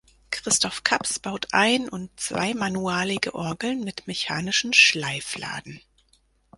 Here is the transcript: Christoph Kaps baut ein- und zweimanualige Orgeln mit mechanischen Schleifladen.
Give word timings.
Christoph 0.31 0.83
Kaps 0.83 1.19
baut 1.19 1.45
ein- 1.51 1.87
und 1.87 2.09
zweimanualige 2.19 3.35
Orgeln 3.35 3.83
mit 3.83 4.07
mechanischen 4.07 4.73
Schleifladen. 4.73 5.79